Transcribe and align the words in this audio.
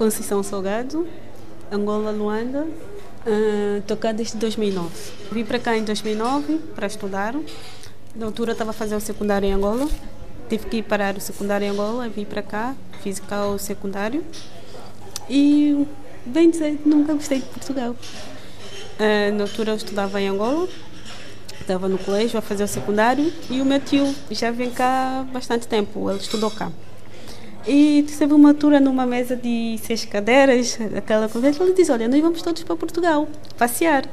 Conceição 0.00 0.42
Salgado, 0.42 1.06
Angola, 1.70 2.10
Luanda, 2.10 2.66
uh, 3.26 4.12
desde 4.14 4.38
2009. 4.38 4.88
Vim 5.30 5.44
para 5.44 5.58
cá 5.58 5.76
em 5.76 5.84
2009 5.84 6.56
para 6.74 6.86
estudar. 6.86 7.34
Na 8.14 8.24
altura 8.24 8.52
estava 8.52 8.70
a 8.70 8.72
fazer 8.72 8.96
o 8.96 9.00
secundário 9.00 9.46
em 9.46 9.52
Angola. 9.52 9.86
Tive 10.48 10.64
que 10.68 10.76
ir 10.78 10.84
parar 10.84 11.18
o 11.18 11.20
secundário 11.20 11.66
em 11.66 11.68
Angola, 11.68 12.08
vim 12.08 12.24
para 12.24 12.40
cá, 12.40 12.74
fiz 13.02 13.20
cá 13.20 13.46
o 13.46 13.58
secundário. 13.58 14.24
E, 15.28 15.86
bem 16.24 16.48
dizer, 16.48 16.80
nunca 16.86 17.12
gostei 17.12 17.40
de 17.40 17.46
Portugal. 17.48 17.90
Uh, 17.90 19.34
na 19.36 19.44
altura 19.44 19.72
eu 19.72 19.76
estudava 19.76 20.18
em 20.18 20.28
Angola, 20.28 20.66
estava 21.60 21.90
no 21.90 21.98
colégio 21.98 22.38
a 22.38 22.40
fazer 22.40 22.64
o 22.64 22.68
secundário 22.68 23.30
e 23.50 23.60
o 23.60 23.66
meu 23.66 23.78
tio 23.78 24.14
já 24.30 24.50
vem 24.50 24.70
cá 24.70 25.20
há 25.20 25.22
bastante 25.24 25.68
tempo, 25.68 26.08
ele 26.08 26.20
estudou 26.20 26.50
cá. 26.50 26.72
E 27.66 28.04
teve 28.18 28.32
uma 28.32 28.50
altura 28.50 28.80
numa 28.80 29.04
mesa 29.06 29.36
de 29.36 29.78
seis 29.82 30.04
cadeiras, 30.04 30.78
aquela 30.96 31.28
conversa, 31.28 31.62
ele 31.62 31.74
disse, 31.74 31.92
olha, 31.92 32.08
nós 32.08 32.20
vamos 32.20 32.42
todos 32.42 32.62
para 32.62 32.76
Portugal, 32.76 33.28
passear. 33.58 34.04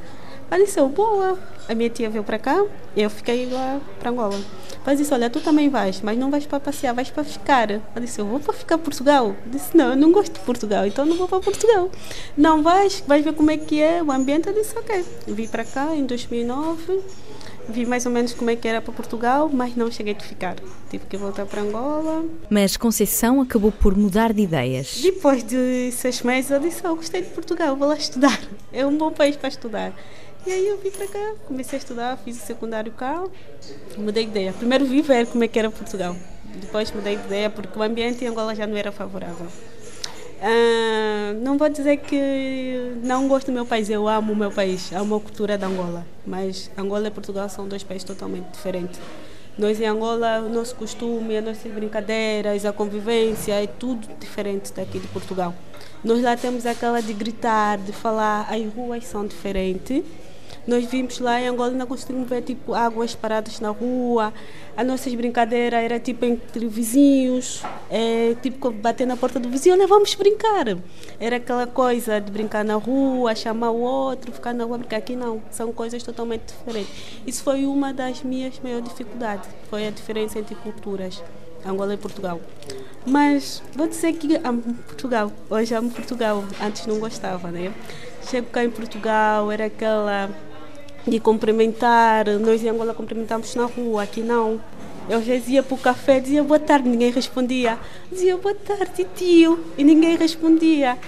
Ela 0.50 0.64
disse, 0.64 0.80
oh, 0.80 0.88
boa. 0.88 1.38
A 1.68 1.74
minha 1.74 1.90
tia 1.90 2.08
veio 2.08 2.24
para 2.24 2.38
cá, 2.38 2.64
eu 2.96 3.10
fiquei 3.10 3.46
lá 3.50 3.78
para 4.00 4.10
Angola. 4.10 4.40
Ela 4.86 4.96
disse, 4.96 5.12
olha, 5.12 5.28
tu 5.28 5.38
também 5.40 5.68
vais, 5.68 6.00
mas 6.00 6.16
não 6.16 6.30
vais 6.30 6.46
para 6.46 6.58
passear, 6.58 6.94
vais 6.94 7.10
para 7.10 7.22
ficar. 7.22 7.70
Ela 7.70 7.82
disse, 8.00 8.18
eu 8.18 8.24
vou 8.24 8.40
para 8.40 8.54
ficar 8.54 8.78
Portugal. 8.78 9.36
Eu 9.44 9.50
disse, 9.50 9.76
não, 9.76 9.90
eu 9.90 9.96
não 9.96 10.10
gosto 10.10 10.32
de 10.32 10.40
Portugal, 10.40 10.86
então 10.86 11.04
não 11.04 11.16
vou 11.16 11.28
para 11.28 11.40
Portugal. 11.40 11.90
Não 12.34 12.62
vais, 12.62 13.04
vais 13.06 13.22
ver 13.22 13.34
como 13.34 13.50
é 13.50 13.58
que 13.58 13.82
é 13.82 14.02
o 14.02 14.10
ambiente. 14.10 14.48
Eu 14.48 14.54
disse, 14.54 14.76
ok. 14.78 15.04
Vim 15.26 15.46
para 15.46 15.64
cá 15.64 15.94
em 15.94 16.06
2009 16.06 17.02
vi 17.68 17.86
mais 17.86 18.06
ou 18.06 18.12
menos 18.12 18.32
como 18.32 18.50
é 18.50 18.56
que 18.56 18.66
era 18.66 18.80
para 18.80 18.92
Portugal, 18.92 19.50
mas 19.52 19.76
não 19.76 19.90
cheguei 19.90 20.14
a 20.14 20.20
ficar. 20.20 20.56
Tive 20.90 21.06
que 21.06 21.16
voltar 21.16 21.46
para 21.46 21.62
Angola. 21.62 22.24
Mas 22.48 22.76
Conceição 22.76 23.40
acabou 23.40 23.70
por 23.70 23.96
mudar 23.96 24.32
de 24.32 24.42
ideias. 24.42 25.00
Depois 25.02 25.42
de 25.42 25.92
seis 25.92 26.22
meses, 26.22 26.50
eu 26.50 26.60
disse: 26.60 26.86
oh, 26.86 26.94
gostei 26.94 27.22
de 27.22 27.30
Portugal, 27.30 27.76
vou 27.76 27.88
lá 27.88 27.96
estudar. 27.96 28.40
É 28.72 28.86
um 28.86 28.96
bom 28.96 29.10
país 29.10 29.36
para 29.36 29.48
estudar. 29.48 29.92
E 30.46 30.52
aí 30.52 30.66
eu 30.66 30.78
vim 30.78 30.90
para 30.90 31.06
cá, 31.06 31.34
comecei 31.46 31.78
a 31.78 31.82
estudar, 31.82 32.16
fiz 32.24 32.42
o 32.42 32.46
secundário 32.46 32.92
cá, 32.92 33.22
mudei 33.98 34.24
de 34.24 34.30
ideia. 34.30 34.52
Primeiro 34.52 34.86
vi 34.86 35.02
ver 35.02 35.26
como 35.26 35.44
é 35.44 35.48
que 35.48 35.58
era 35.58 35.70
Portugal. 35.70 36.16
Depois 36.60 36.90
mudei 36.92 37.16
de 37.16 37.24
ideia 37.26 37.50
porque 37.50 37.78
o 37.78 37.82
ambiente 37.82 38.24
em 38.24 38.28
Angola 38.28 38.54
já 38.54 38.66
não 38.66 38.76
era 38.76 38.90
favorável. 38.90 39.46
Uh, 40.40 41.34
não 41.42 41.58
vou 41.58 41.68
dizer 41.68 41.96
que 41.96 42.92
não 43.02 43.26
gosto 43.26 43.46
do 43.46 43.52
meu 43.52 43.66
país, 43.66 43.90
eu 43.90 44.06
amo 44.06 44.32
o 44.32 44.36
meu 44.36 44.52
país, 44.52 44.92
amo 44.92 45.16
a 45.16 45.20
cultura 45.20 45.58
da 45.58 45.66
Angola, 45.66 46.06
mas 46.24 46.70
Angola 46.78 47.08
e 47.08 47.10
Portugal 47.10 47.48
são 47.48 47.66
dois 47.66 47.82
países 47.82 48.04
totalmente 48.04 48.46
diferentes. 48.52 49.00
Nós 49.58 49.80
em 49.80 49.86
Angola, 49.86 50.38
o 50.38 50.48
nosso 50.48 50.76
costume, 50.76 51.36
as 51.36 51.44
nossas 51.44 51.72
brincadeiras, 51.72 52.64
a 52.64 52.72
convivência 52.72 53.52
é 53.52 53.66
tudo 53.66 54.06
diferente 54.20 54.72
daqui 54.72 55.00
de 55.00 55.08
Portugal. 55.08 55.52
Nós 56.04 56.22
lá 56.22 56.36
temos 56.36 56.64
aquela 56.64 57.02
de 57.02 57.12
gritar, 57.12 57.76
de 57.76 57.90
falar, 57.90 58.46
as 58.48 58.64
ruas 58.72 59.04
são 59.04 59.26
diferentes 59.26 60.04
nós 60.68 60.84
vimos 60.84 61.18
lá 61.18 61.40
em 61.40 61.48
Angola, 61.48 61.70
não 61.70 61.86
conseguimos 61.86 62.28
ver 62.28 62.42
tipo 62.42 62.74
águas 62.74 63.14
paradas 63.14 63.58
na 63.58 63.70
rua. 63.70 64.34
As 64.76 64.86
nossas 64.86 65.14
brincadeiras 65.14 65.82
era 65.82 65.98
tipo 65.98 66.26
entre 66.26 66.68
vizinhos, 66.68 67.62
é, 67.90 68.36
tipo 68.42 68.70
bater 68.70 69.06
na 69.06 69.16
porta 69.16 69.40
do 69.40 69.48
vizinho, 69.48 69.74
olha, 69.74 69.86
vamos 69.86 70.14
brincar. 70.14 70.66
Era 71.18 71.36
aquela 71.36 71.66
coisa 71.66 72.20
de 72.20 72.30
brincar 72.30 72.66
na 72.66 72.74
rua, 72.74 73.34
chamar 73.34 73.70
o 73.70 73.80
outro, 73.80 74.30
ficar 74.30 74.52
na 74.52 74.64
rua, 74.64 74.76
brincar. 74.76 74.98
Aqui 74.98 75.16
não, 75.16 75.42
são 75.50 75.72
coisas 75.72 76.02
totalmente 76.02 76.42
diferentes. 76.48 76.92
Isso 77.26 77.42
foi 77.42 77.64
uma 77.64 77.94
das 77.94 78.22
minhas 78.22 78.60
maiores 78.60 78.90
dificuldades, 78.90 79.48
foi 79.70 79.86
a 79.86 79.90
diferença 79.90 80.38
entre 80.38 80.54
culturas. 80.54 81.22
Angola 81.64 81.94
e 81.94 81.96
Portugal. 81.96 82.40
Mas 83.04 83.62
vou 83.74 83.88
dizer 83.88 84.12
que 84.12 84.36
amo 84.44 84.62
Portugal. 84.86 85.32
Hoje 85.50 85.74
amo 85.74 85.90
Portugal. 85.90 86.44
Antes 86.62 86.86
não 86.86 87.00
gostava, 87.00 87.50
né? 87.50 87.74
Chego 88.30 88.48
cá 88.50 88.62
em 88.62 88.70
Portugal, 88.70 89.50
era 89.50 89.64
aquela 89.66 90.30
de 91.06 91.20
cumprimentar. 91.20 92.26
Nós 92.38 92.62
em 92.62 92.68
Angola 92.68 92.94
cumprimentamos 92.94 93.54
na 93.54 93.66
rua, 93.66 94.02
aqui 94.02 94.20
não. 94.20 94.60
Eu 95.08 95.20
vezes 95.20 95.48
ia 95.48 95.62
para 95.62 95.74
o 95.74 95.78
café, 95.78 96.20
dizia 96.20 96.44
boa 96.44 96.58
tarde, 96.60 96.88
ninguém 96.88 97.10
respondia. 97.10 97.78
Dizia 98.12 98.36
boa 98.36 98.54
tarde, 98.54 99.06
tio, 99.16 99.58
e 99.78 99.82
ninguém 99.82 100.16
respondia. 100.16 100.98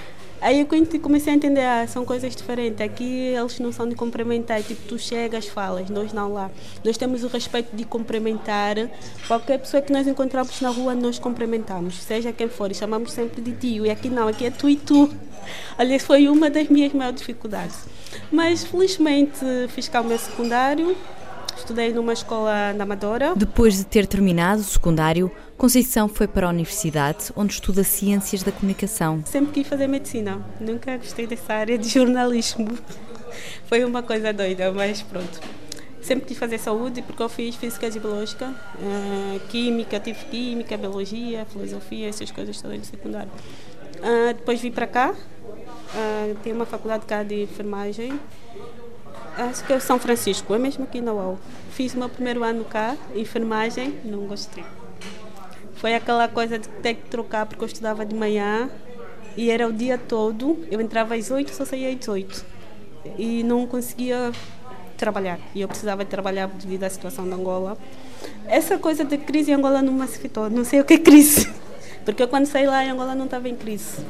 Aí 0.41 0.61
eu 0.61 1.01
comecei 1.01 1.33
a 1.33 1.37
entender, 1.37 1.61
ah, 1.61 1.87
são 1.87 2.05
coisas 2.05 2.34
diferentes. 2.34 2.81
Aqui 2.81 3.34
eles 3.34 3.59
não 3.59 3.73
são 3.73 3.89
de 3.89 3.95
cumprimentar, 3.95 4.62
tipo, 4.62 4.81
tu 4.89 4.99
chegas, 4.99 5.47
falas, 5.47 5.91
nós 5.91 6.12
não 6.12 6.33
lá. 6.33 6.51
Nós 6.83 6.97
temos 6.97 7.23
o 7.25 7.28
respeito 7.28 7.77
de 7.77 7.84
cumprimentar. 7.84 8.77
Qualquer 9.27 9.59
pessoa 9.59 9.83
que 9.83 9.93
nós 9.93 10.06
encontramos 10.06 10.61
na 10.61 10.71
rua, 10.71 10.95
nós 10.95 11.19
cumprimentamos, 11.19 12.01
seja 12.03 12.33
quem 12.33 12.49
for, 12.49 12.75
chamamos 12.75 13.12
sempre 13.12 13.43
de 13.43 13.53
tio. 13.53 13.84
E 13.84 13.91
aqui 13.91 14.09
não, 14.09 14.28
aqui 14.28 14.47
é 14.47 14.51
tu 14.51 14.69
e 14.69 14.77
tu. 14.77 15.11
Aliás, 15.77 16.05
foi 16.05 16.28
uma 16.28 16.49
das 16.49 16.69
minhas 16.69 16.93
maiores 16.93 17.21
dificuldades. 17.21 17.77
Mas 18.33 18.65
felizmente 18.65 19.41
fiz 19.69 19.89
cá 19.89 20.01
o 20.01 20.05
meu 20.05 20.19
secundário, 20.19 20.97
estudei 21.60 21.93
numa 21.93 22.12
escola 22.12 22.72
na 22.72 22.84
Amadora. 22.84 23.34
Depois 23.37 23.76
de 23.76 23.84
ter 23.84 24.06
terminado 24.06 24.60
o 24.60 24.65
secundário, 24.65 25.31
Conceição 25.56 26.09
foi 26.09 26.26
para 26.26 26.47
a 26.47 26.50
universidade, 26.50 27.31
onde 27.37 27.53
estuda 27.53 27.84
Ciências 27.84 28.43
da 28.43 28.50
Comunicação. 28.50 29.22
Sempre 29.26 29.53
quis 29.53 29.69
fazer 29.69 29.87
medicina, 29.87 30.44
nunca 30.59 30.97
gostei 30.97 31.26
dessa 31.26 31.53
área 31.53 31.76
de 31.76 31.88
jornalismo. 31.88 32.66
Foi 33.66 33.84
uma 33.84 34.03
coisa 34.03 34.32
doida, 34.32 34.72
mas 34.72 35.03
pronto. 35.03 35.41
Sempre 36.03 36.26
quis 36.26 36.38
fazer 36.38 36.59
saúde 36.59 37.03
porque 37.03 37.22
eu 37.22 37.28
fiz 37.28 37.54
física 37.54 37.87
e 37.87 38.00
biológica, 38.00 38.47
uh, 38.48 39.41
química, 39.48 40.00
tive 40.00 40.25
química, 40.25 40.77
biologia, 40.77 41.44
filosofia, 41.44 42.09
essas 42.09 42.31
coisas 42.31 42.60
todas 42.60 42.78
no 42.78 42.84
secundário. 42.84 43.31
Uh, 43.98 44.34
depois 44.34 44.60
vim 44.60 44.72
para 44.72 44.87
cá, 44.87 45.15
Uh, 45.92 46.37
tem 46.44 46.53
uma 46.53 46.66
faculdade 46.66 47.04
cá 47.04 47.22
de 47.25 47.42
enfermagem. 47.42 48.19
Acho 49.36 49.64
que 49.64 49.72
é 49.72 49.80
São 49.80 49.98
Francisco, 49.98 50.54
é 50.54 50.58
mesmo 50.58 50.84
aqui 50.84 51.00
na 51.00 51.12
UAU. 51.12 51.38
Fiz 51.70 51.94
o 51.94 51.98
meu 51.98 52.08
primeiro 52.08 52.42
ano 52.42 52.64
cá, 52.64 52.96
enfermagem, 53.14 53.98
não 54.04 54.26
gostei. 54.26 54.64
Foi 55.74 55.94
aquela 55.94 56.28
coisa 56.28 56.58
de 56.58 56.68
ter 56.68 56.94
que 56.94 57.08
trocar, 57.08 57.46
porque 57.46 57.62
eu 57.62 57.66
estudava 57.66 58.04
de 58.04 58.14
manhã 58.14 58.68
e 59.36 59.50
era 59.50 59.66
o 59.66 59.72
dia 59.72 59.96
todo. 59.96 60.58
Eu 60.70 60.80
entrava 60.80 61.14
às 61.14 61.30
8, 61.30 61.54
só 61.54 61.64
saía 61.64 61.96
às 61.96 62.06
8. 62.06 62.44
E 63.18 63.42
não 63.44 63.66
conseguia 63.66 64.30
trabalhar. 64.98 65.38
E 65.54 65.62
eu 65.62 65.68
precisava 65.68 66.04
trabalhar 66.04 66.48
devido 66.48 66.84
à 66.84 66.91
situação 66.91 67.26
da 67.26 67.36
Angola. 67.36 67.78
Essa 68.47 68.76
coisa 68.76 69.04
de 69.04 69.16
crise 69.16 69.52
em 69.52 69.54
Angola 69.54 69.80
não 69.80 69.94
me 69.94 70.02
afetou. 70.02 70.50
Não 70.50 70.64
sei 70.64 70.80
o 70.80 70.84
que 70.84 70.94
é 70.94 70.98
crise. 70.98 71.50
Porque 72.04 72.22
eu, 72.22 72.28
quando 72.28 72.47
saí 72.47 72.66
lá 72.66 72.84
em 72.84 72.91
Angola 72.91 73.14
não 73.14 73.24
estava 73.24 73.48
em 73.48 73.54
crise 73.54 74.04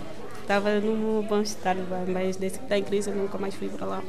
estava 0.50 0.80
num 0.80 1.22
bom 1.22 1.40
estado, 1.40 1.78
mas 2.08 2.36
desde 2.36 2.58
que 2.58 2.64
está 2.64 2.76
em 2.76 2.82
crise 2.82 3.08
eu 3.08 3.14
nunca 3.14 3.38
mais 3.38 3.54
fui 3.54 3.68
para 3.68 3.86
lá. 3.86 4.02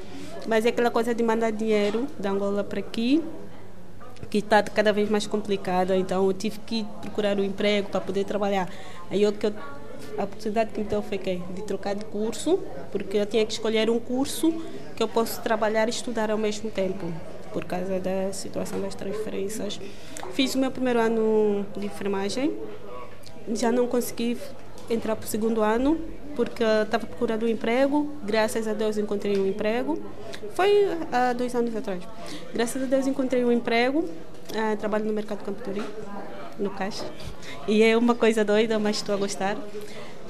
Mas 0.51 0.65
é 0.65 0.69
aquela 0.69 0.91
coisa 0.91 1.15
de 1.15 1.23
mandar 1.23 1.49
dinheiro 1.49 2.09
da 2.19 2.29
Angola 2.29 2.61
para 2.61 2.81
aqui, 2.81 3.23
que 4.29 4.39
está 4.39 4.61
cada 4.61 4.91
vez 4.91 5.09
mais 5.09 5.25
complicada, 5.25 5.95
então 5.95 6.25
eu 6.25 6.33
tive 6.33 6.59
que 6.59 6.85
procurar 6.99 7.39
um 7.39 7.43
emprego 7.45 7.87
para 7.87 8.01
poder 8.01 8.25
trabalhar. 8.25 8.69
Aí 9.09 9.23
eu, 9.23 9.31
que 9.31 9.45
eu, 9.45 9.53
a 10.17 10.25
oportunidade 10.25 10.71
que 10.71 10.81
me 10.81 10.85
deu 10.85 11.01
foi 11.01 11.17
que, 11.17 11.37
de 11.37 11.61
trocar 11.61 11.95
de 11.95 12.03
curso, 12.03 12.59
porque 12.91 13.15
eu 13.15 13.25
tinha 13.25 13.45
que 13.45 13.53
escolher 13.53 13.89
um 13.89 13.97
curso 13.97 14.53
que 14.93 15.01
eu 15.01 15.07
posso 15.07 15.41
trabalhar 15.41 15.87
e 15.87 15.91
estudar 15.91 16.29
ao 16.29 16.37
mesmo 16.37 16.69
tempo, 16.69 17.05
por 17.53 17.63
causa 17.63 17.97
da 18.01 18.33
situação 18.33 18.81
das 18.81 18.93
transferências. 18.93 19.79
Fiz 20.33 20.53
o 20.53 20.57
meu 20.57 20.69
primeiro 20.69 20.99
ano 20.99 21.65
de 21.77 21.85
enfermagem, 21.85 22.53
já 23.53 23.71
não 23.71 23.87
consegui 23.87 24.37
entrar 24.93 25.15
para 25.15 25.25
o 25.25 25.27
segundo 25.27 25.61
ano, 25.61 25.99
porque 26.35 26.63
estava 26.63 27.05
procurando 27.05 27.45
um 27.45 27.49
emprego. 27.49 28.09
Graças 28.23 28.67
a 28.67 28.73
Deus 28.73 28.97
encontrei 28.97 29.37
um 29.37 29.47
emprego. 29.47 29.99
Foi 30.53 30.87
há 31.11 31.33
dois 31.33 31.53
anos 31.55 31.75
atrás. 31.75 32.03
Graças 32.53 32.83
a 32.83 32.85
Deus 32.85 33.07
encontrei 33.07 33.43
um 33.43 33.51
emprego. 33.51 33.99
Uh, 33.99 34.75
trabalho 34.77 35.05
no 35.05 35.13
mercado 35.13 35.43
Campo 35.45 35.61
Tori, 35.63 35.83
no 36.59 36.69
caixa. 36.71 37.05
E 37.67 37.81
é 37.83 37.95
uma 37.95 38.15
coisa 38.15 38.43
doida, 38.43 38.77
mas 38.77 38.97
estou 38.97 39.15
a 39.15 39.17
gostar. 39.17 39.57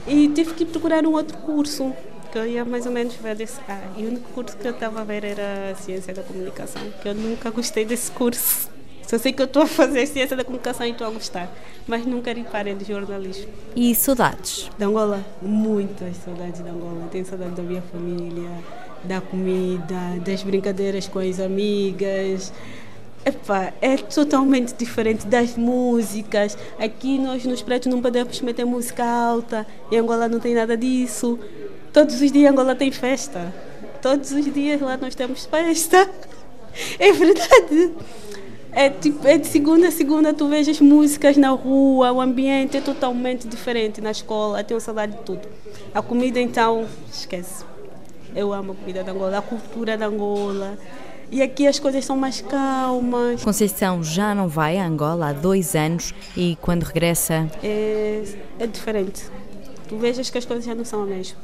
E 0.07 0.27
tive 0.29 0.53
que 0.53 0.65
procurar 0.65 1.05
um 1.05 1.13
outro 1.13 1.37
curso, 1.39 1.93
que 2.31 2.37
eu 2.37 2.45
ia 2.45 2.63
mais 2.63 2.85
ou 2.85 2.91
menos 2.91 3.15
ver 3.15 3.35
desse. 3.35 3.59
Ah, 3.67 3.81
e 3.97 4.03
o 4.03 4.07
único 4.07 4.29
curso 4.29 4.55
que 4.57 4.67
eu 4.67 4.71
estava 4.71 5.01
a 5.01 5.03
ver 5.03 5.23
era 5.23 5.75
Ciência 5.75 6.13
da 6.13 6.23
Comunicação, 6.23 6.81
que 7.01 7.07
eu 7.07 7.15
nunca 7.15 7.49
gostei 7.49 7.83
desse 7.83 8.11
curso. 8.11 8.70
Só 9.07 9.17
sei 9.17 9.33
que 9.33 9.41
eu 9.41 9.45
estou 9.45 9.63
a 9.63 9.67
fazer 9.67 10.05
ciência 10.05 10.37
da 10.37 10.43
comunicação 10.43 10.85
e 10.85 10.91
estou 10.91 11.07
a 11.07 11.09
gostar, 11.09 11.51
mas 11.87 12.05
nunca 12.05 12.33
para 12.49 12.73
de 12.73 12.85
jornalismo. 12.85 13.51
E 13.75 13.93
saudades? 13.93 14.69
Da 14.77 14.85
Angola? 14.85 15.25
Muitas 15.41 16.17
saudades 16.17 16.61
da 16.61 16.69
Angola. 16.69 17.07
Tenho 17.11 17.25
saudade 17.25 17.51
da 17.51 17.63
minha 17.63 17.81
família, 17.81 18.49
da 19.03 19.19
comida, 19.19 20.19
das 20.25 20.43
brincadeiras 20.43 21.07
com 21.07 21.19
as 21.19 21.39
amigas. 21.39 22.53
Epá, 23.23 23.71
é 23.81 23.97
totalmente 23.97 24.73
diferente 24.73 25.27
das 25.27 25.55
músicas. 25.55 26.57
Aqui 26.79 27.19
nós 27.19 27.45
nos 27.45 27.61
pretos 27.61 27.91
não 27.91 28.01
podemos 28.01 28.41
meter 28.41 28.65
música 28.65 29.03
alta. 29.03 29.67
Em 29.91 29.99
Angola 29.99 30.27
não 30.27 30.39
tem 30.39 30.55
nada 30.55 30.75
disso. 30.75 31.37
Todos 31.93 32.19
os 32.21 32.31
dias 32.31 32.51
Angola 32.51 32.75
tem 32.75 32.91
festa. 32.91 33.53
Todos 34.01 34.31
os 34.31 34.51
dias 34.51 34.81
lá 34.81 34.97
nós 34.97 35.15
temos 35.15 35.45
festa. 35.45 36.09
É 36.97 37.11
verdade. 37.11 37.91
É, 38.73 38.89
tipo, 38.89 39.27
é 39.27 39.37
de 39.37 39.47
segunda 39.47 39.89
a 39.89 39.91
segunda, 39.91 40.33
tu 40.33 40.47
vês 40.47 40.67
as 40.67 40.79
músicas 40.79 41.35
na 41.35 41.49
rua, 41.49 42.11
o 42.11 42.21
ambiente 42.21 42.77
é 42.77 42.81
totalmente 42.81 43.47
diferente 43.47 43.99
na 43.99 44.11
escola, 44.11 44.63
tenho 44.63 44.79
saudade 44.79 45.11
de 45.13 45.23
tudo. 45.23 45.41
A 45.93 46.01
comida, 46.01 46.39
então, 46.39 46.85
esquece. 47.11 47.65
Eu 48.33 48.53
amo 48.53 48.71
a 48.71 48.75
comida 48.75 49.03
da 49.03 49.11
Angola, 49.11 49.37
a 49.37 49.41
cultura 49.41 49.97
da 49.97 50.05
Angola. 50.05 50.77
E 51.29 51.41
aqui 51.41 51.67
as 51.67 51.79
coisas 51.79 52.03
são 52.05 52.15
mais 52.17 52.41
calmas. 52.41 53.43
Conceição 53.43 54.03
já 54.03 54.33
não 54.33 54.47
vai 54.47 54.77
a 54.77 54.85
Angola 54.85 55.29
há 55.29 55.33
dois 55.33 55.75
anos 55.75 56.13
e 56.35 56.57
quando 56.61 56.83
regressa. 56.83 57.49
É, 57.63 58.23
é 58.59 58.67
diferente. 58.67 59.23
Tu 59.87 59.97
vejas 59.97 60.29
que 60.29 60.37
as 60.37 60.45
coisas 60.45 60.65
já 60.65 60.73
não 60.73 60.85
são 60.85 61.03
a 61.03 61.05
mesma. 61.05 61.37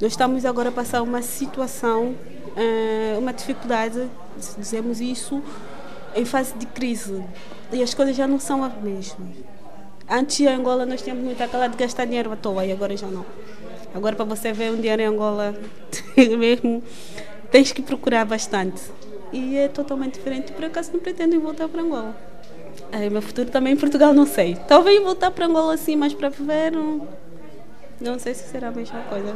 Nós 0.00 0.12
estamos 0.12 0.44
agora 0.44 0.68
a 0.68 0.72
passar 0.72 1.00
uma 1.00 1.22
situação, 1.22 2.14
eh, 2.54 3.16
uma 3.18 3.32
dificuldade, 3.32 4.06
dizemos 4.58 5.00
isso, 5.00 5.42
em 6.16 6.24
fase 6.24 6.54
de 6.54 6.66
crise. 6.66 7.22
E 7.72 7.82
as 7.82 7.94
coisas 7.94 8.16
já 8.16 8.26
não 8.26 8.40
são 8.40 8.64
as 8.64 8.74
mesmas. 8.80 9.28
Antes 10.08 10.40
em 10.40 10.46
Angola 10.46 10.86
nós 10.86 11.02
tínhamos 11.02 11.24
muita 11.24 11.44
aquela 11.44 11.66
de 11.66 11.76
gastar 11.76 12.04
dinheiro 12.04 12.32
à 12.32 12.36
toa 12.36 12.64
e 12.64 12.72
agora 12.72 12.96
já 12.96 13.06
não. 13.06 13.26
Agora 13.94 14.14
para 14.14 14.24
você 14.24 14.52
ver 14.52 14.72
um 14.72 14.76
dinheiro 14.76 15.02
em 15.02 15.06
Angola 15.06 15.54
mesmo, 16.16 16.82
tens 17.50 17.72
que 17.72 17.82
procurar 17.82 18.24
bastante 18.24 18.82
e 19.32 19.56
é 19.56 19.68
totalmente 19.68 20.14
diferente. 20.14 20.52
Por 20.52 20.64
acaso 20.64 20.92
não 20.92 21.00
pretendo 21.00 21.40
voltar 21.40 21.68
para 21.68 21.82
Angola. 21.82 22.16
É, 22.92 23.10
meu 23.10 23.20
futuro 23.22 23.50
também 23.50 23.72
em 23.72 23.76
Portugal 23.76 24.12
não 24.12 24.26
sei. 24.26 24.56
Talvez 24.68 25.02
voltar 25.02 25.30
para 25.30 25.46
Angola 25.46 25.74
assim, 25.74 25.96
mas 25.96 26.14
para 26.14 26.28
viver 26.28 26.70
não, 26.72 27.08
não 28.00 28.18
sei 28.18 28.34
se 28.34 28.48
será 28.48 28.68
a 28.68 28.72
mesma 28.72 29.00
coisa. 29.08 29.34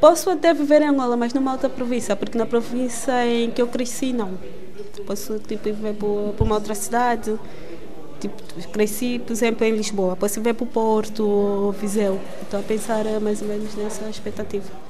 Posso 0.00 0.30
até 0.30 0.52
viver 0.54 0.82
em 0.82 0.88
Angola, 0.88 1.16
mas 1.16 1.32
numa 1.34 1.52
outra 1.52 1.68
província, 1.68 2.14
porque 2.14 2.36
na 2.38 2.46
província 2.46 3.26
em 3.26 3.50
que 3.50 3.60
eu 3.60 3.66
cresci 3.66 4.12
não. 4.12 4.38
Posso 5.02 5.38
tipo 5.38 5.64
viver 5.64 5.94
para 5.94 6.44
uma 6.44 6.54
outra 6.54 6.74
cidade. 6.74 7.38
Tipo, 8.20 8.42
cresci, 8.72 9.18
por 9.18 9.32
exemplo, 9.32 9.64
em 9.66 9.72
Lisboa. 9.72 10.16
Posso 10.16 10.36
viver 10.36 10.54
para 10.54 10.64
o 10.64 10.66
Porto 10.66 11.28
ou 11.28 11.72
Viseu. 11.72 12.18
Estou 12.42 12.60
a 12.60 12.62
pensar 12.62 13.04
mais 13.20 13.42
ou 13.42 13.48
menos 13.48 13.74
nessa 13.74 14.08
expectativa. 14.08 14.85